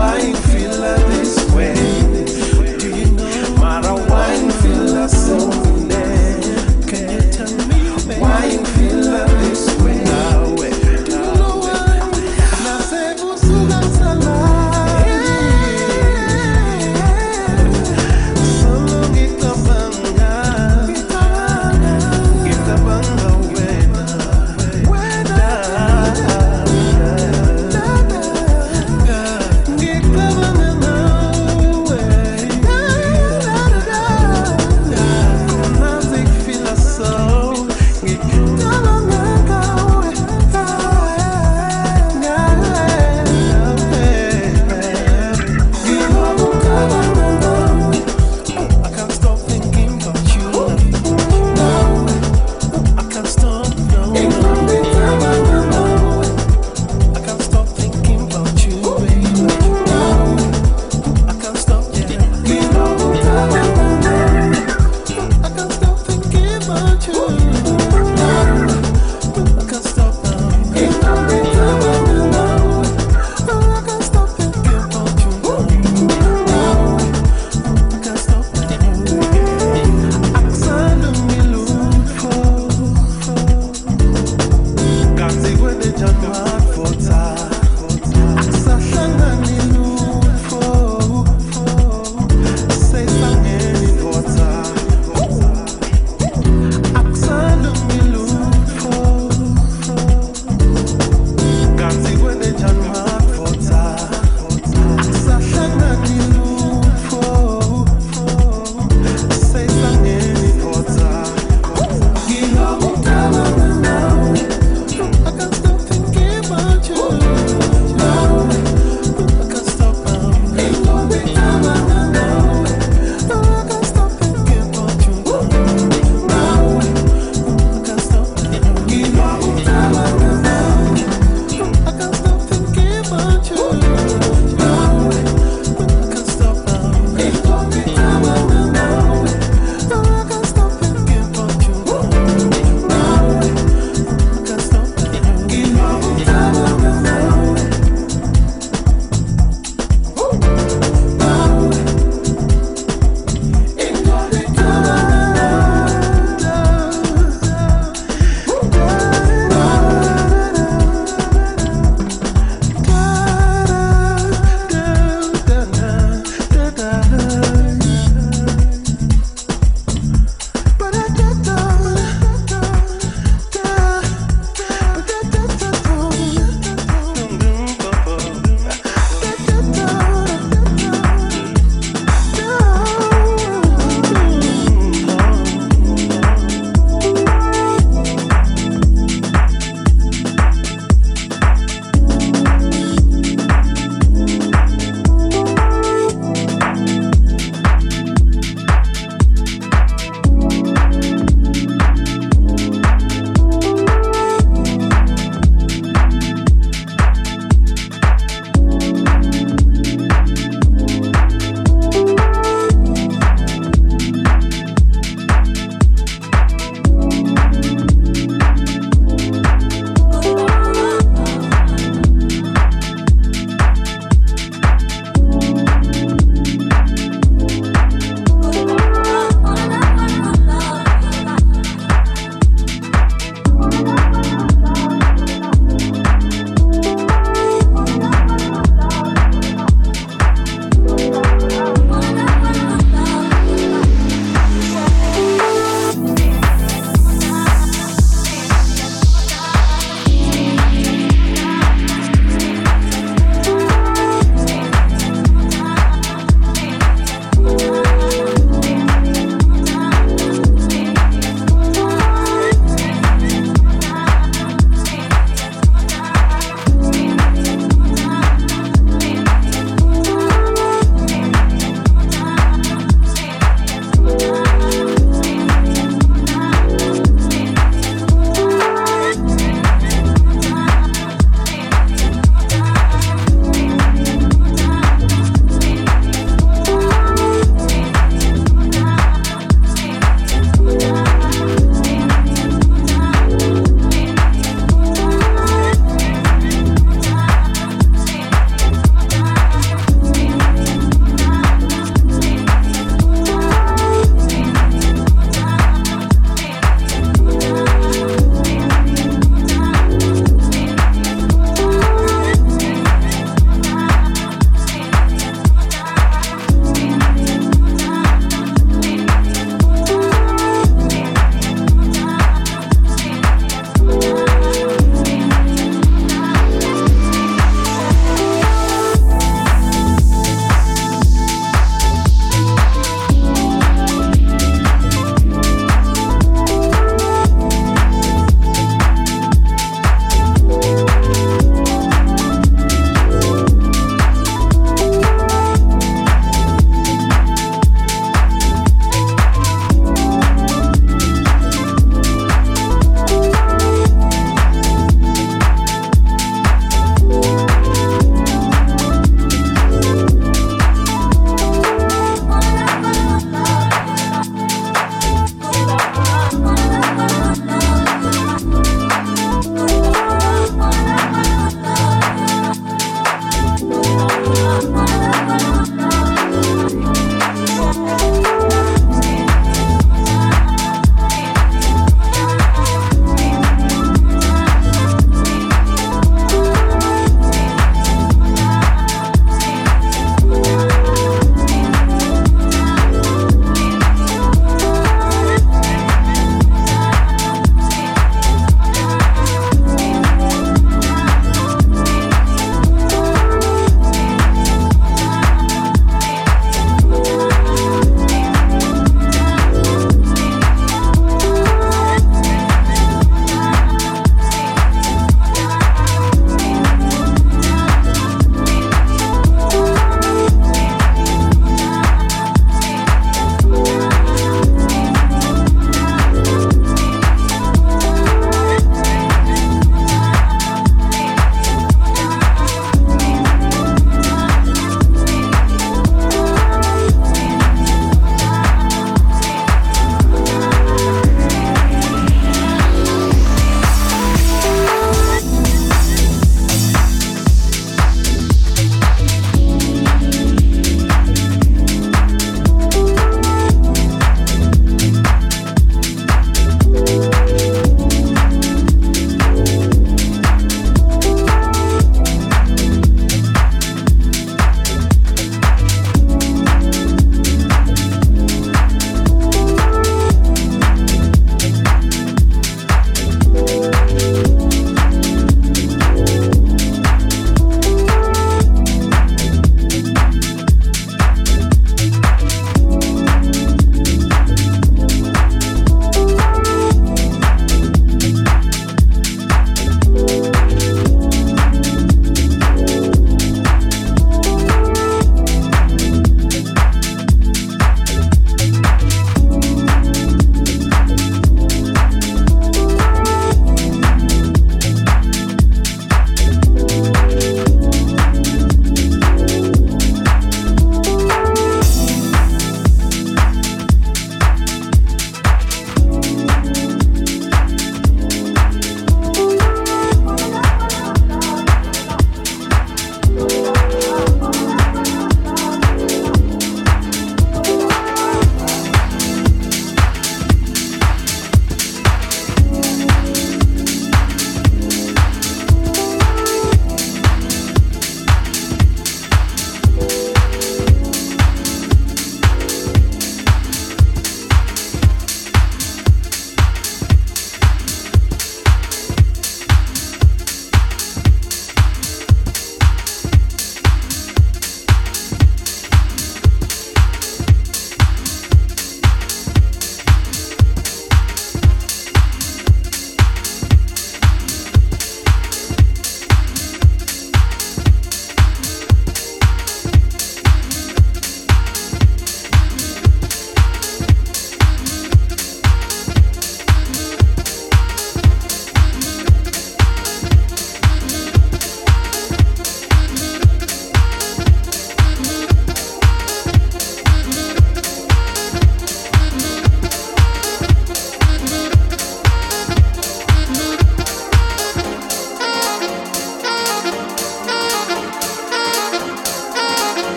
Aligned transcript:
sun 0.00 0.39